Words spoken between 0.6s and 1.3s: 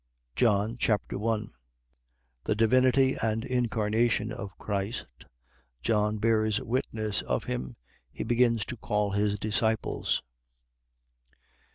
Chapter